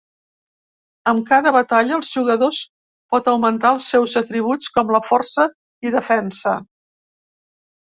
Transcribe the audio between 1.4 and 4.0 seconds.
batalla, els jugadors pot augmentar els